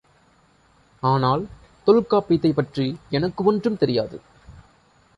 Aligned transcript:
ஆனால் 1.03 1.47
தொல்காப்பியத்தைப் 1.87 2.55
பற்றி 2.55 2.97
எனக்கு 3.09 3.43
ஒன்றும் 3.43 3.77
தெரியாது. 3.77 4.21